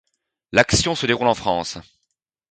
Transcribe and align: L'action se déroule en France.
L'action 0.51 0.95
se 0.95 1.05
déroule 1.05 1.27
en 1.27 1.35
France. 1.35 1.77